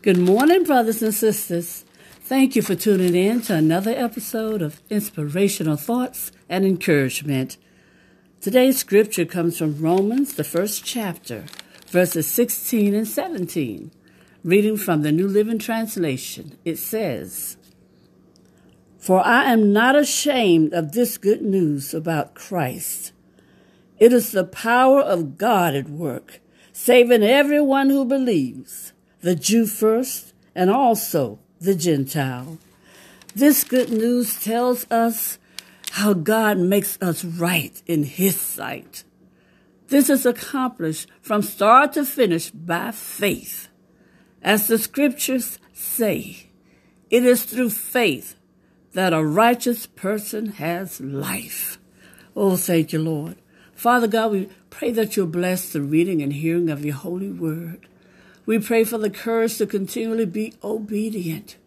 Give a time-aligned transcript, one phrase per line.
[0.00, 1.84] Good morning, brothers and sisters.
[2.20, 7.56] Thank you for tuning in to another episode of Inspirational Thoughts and Encouragement.
[8.40, 11.46] Today's scripture comes from Romans, the first chapter,
[11.88, 13.90] verses 16 and 17.
[14.44, 17.56] Reading from the New Living Translation, it says,
[19.00, 23.10] For I am not ashamed of this good news about Christ.
[23.98, 26.38] It is the power of God at work,
[26.72, 32.58] saving everyone who believes the Jew first, and also the Gentile.
[33.34, 35.38] This good news tells us
[35.92, 39.04] how God makes us right in His sight.
[39.88, 43.68] This is accomplished from start to finish by faith.
[44.42, 46.50] As the scriptures say,
[47.10, 48.36] it is through faith
[48.92, 51.78] that a righteous person has life.
[52.36, 53.36] Oh, thank you, Lord.
[53.74, 57.88] Father God, we pray that you'll bless the reading and hearing of your holy word.
[58.48, 61.58] We pray for the courage to continually be obedient.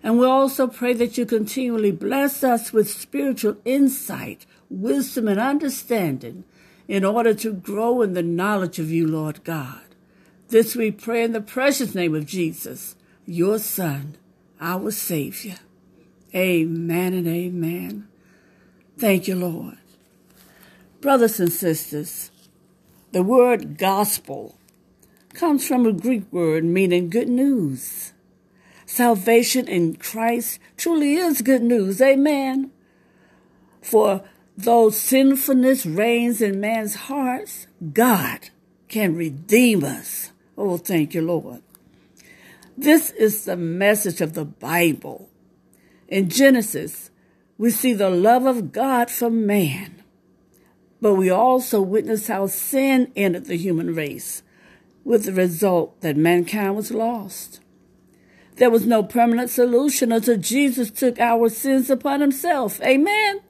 [0.00, 6.44] And we also pray that you continually bless us with spiritual insight, wisdom, and understanding
[6.86, 9.80] in order to grow in the knowledge of you, Lord God.
[10.50, 12.94] This we pray in the precious name of Jesus,
[13.26, 14.16] your Son,
[14.60, 15.56] our Savior.
[16.32, 18.06] Amen and amen.
[18.96, 19.78] Thank you, Lord.
[21.00, 22.30] Brothers and sisters,
[23.10, 24.54] the word gospel
[25.34, 28.12] comes from a Greek word meaning good news.
[28.86, 32.00] Salvation in Christ truly is good news.
[32.00, 32.70] Amen.
[33.82, 34.22] For
[34.56, 38.50] though sinfulness reigns in man's hearts, God
[38.88, 40.30] can redeem us.
[40.56, 41.62] Oh, thank you, Lord.
[42.76, 45.28] This is the message of the Bible.
[46.08, 47.10] In Genesis,
[47.58, 50.02] we see the love of God for man,
[51.00, 54.43] but we also witness how sin entered the human race
[55.04, 57.60] with the result that mankind was lost.
[58.56, 62.80] There was no permanent solution until Jesus took our sins upon himself.
[62.82, 63.40] Amen.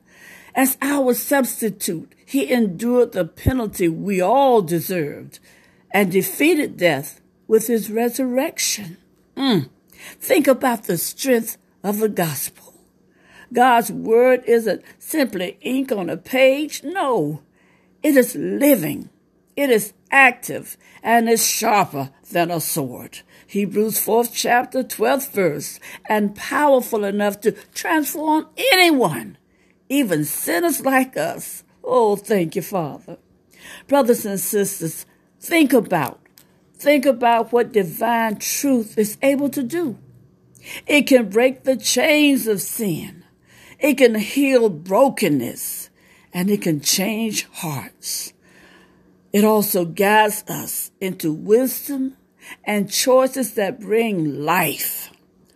[0.55, 5.39] As our substitute, he endured the penalty we all deserved
[5.91, 8.97] and defeated death with his resurrection.
[9.37, 9.69] Mm.
[10.21, 12.75] Think about the strength of the gospel.
[13.53, 16.83] God's word isn't simply ink on a page.
[16.83, 17.43] No,
[18.03, 19.11] it is living.
[19.57, 23.21] It is active and is sharper than a sword.
[23.49, 29.37] Hebrews 4th chapter, 12th verse, and powerful enough to transform anyone,
[29.89, 31.65] even sinners like us.
[31.83, 33.19] Oh, thank you, Father.
[33.89, 35.05] Brothers and sisters,
[35.41, 36.21] think about,
[36.77, 39.99] think about what divine truth is able to do.
[40.87, 43.25] It can break the chains of sin.
[43.81, 45.91] It can heal brokenness
[46.33, 48.34] and it can change hearts.
[49.35, 52.17] It also guides us into wisdom
[52.63, 55.11] and choices that bring life.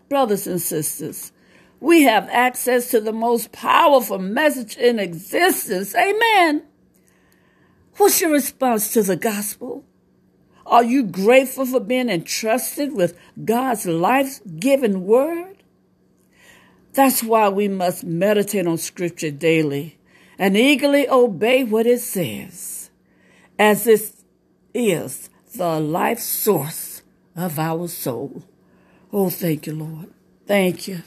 [0.09, 1.31] Brothers and sisters,
[1.79, 5.95] we have access to the most powerful message in existence.
[5.95, 6.65] Amen.
[7.99, 9.85] What's your response to the gospel?
[10.67, 15.63] Are you grateful for being entrusted with God's life giving word?
[16.95, 20.01] That's why we must meditate on scripture daily
[20.37, 22.78] and eagerly obey what it says
[23.59, 24.13] as it
[24.75, 27.03] is the life source
[27.35, 28.43] of our soul.
[29.13, 30.13] Oh, thank you, Lord.
[30.47, 31.03] Thank you.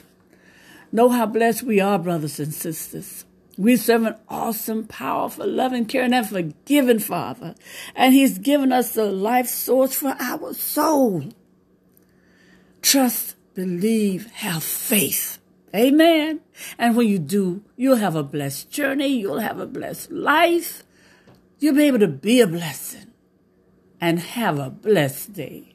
[0.90, 3.24] Know how blessed we are, brothers and sisters.
[3.56, 7.54] We serve an awesome, powerful, loving, caring, and forgiving Father.
[7.94, 11.24] And He's given us the life source for our soul.
[12.80, 15.38] Trust, believe, have faith.
[15.74, 16.40] Amen.
[16.78, 19.08] And when you do, you'll have a blessed journey.
[19.08, 20.82] You'll have a blessed life.
[21.62, 23.12] You'll be able to be a blessing
[24.00, 25.71] and have a blessed day.